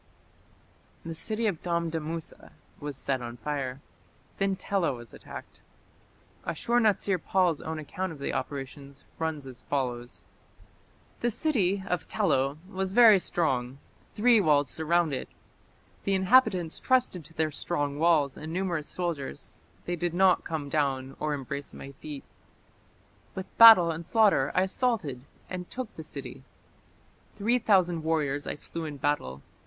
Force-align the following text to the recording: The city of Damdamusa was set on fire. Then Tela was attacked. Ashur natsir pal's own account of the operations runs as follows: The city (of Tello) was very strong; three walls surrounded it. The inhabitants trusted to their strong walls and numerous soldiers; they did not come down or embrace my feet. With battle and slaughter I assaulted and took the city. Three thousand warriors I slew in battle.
The 1.05 1.13
city 1.13 1.45
of 1.45 1.61
Damdamusa 1.61 2.53
was 2.79 2.97
set 2.97 3.21
on 3.21 3.37
fire. 3.37 3.81
Then 4.39 4.55
Tela 4.55 4.93
was 4.93 5.13
attacked. 5.13 5.61
Ashur 6.43 6.79
natsir 6.79 7.19
pal's 7.23 7.61
own 7.61 7.77
account 7.77 8.11
of 8.11 8.17
the 8.17 8.33
operations 8.33 9.05
runs 9.19 9.45
as 9.45 9.61
follows: 9.61 10.25
The 11.19 11.29
city 11.29 11.83
(of 11.85 12.07
Tello) 12.07 12.57
was 12.67 12.93
very 12.93 13.19
strong; 13.19 13.77
three 14.15 14.41
walls 14.41 14.71
surrounded 14.71 15.27
it. 15.27 15.29
The 16.03 16.15
inhabitants 16.15 16.79
trusted 16.79 17.23
to 17.25 17.35
their 17.35 17.51
strong 17.51 17.99
walls 17.99 18.37
and 18.37 18.51
numerous 18.51 18.87
soldiers; 18.87 19.55
they 19.85 19.95
did 19.95 20.15
not 20.15 20.43
come 20.43 20.67
down 20.67 21.15
or 21.19 21.35
embrace 21.35 21.73
my 21.75 21.91
feet. 21.91 22.23
With 23.35 23.55
battle 23.59 23.91
and 23.91 24.03
slaughter 24.03 24.51
I 24.55 24.63
assaulted 24.63 25.25
and 25.47 25.69
took 25.69 25.95
the 25.95 26.03
city. 26.03 26.41
Three 27.37 27.59
thousand 27.59 28.01
warriors 28.03 28.47
I 28.47 28.55
slew 28.55 28.85
in 28.85 28.97
battle. 28.97 29.43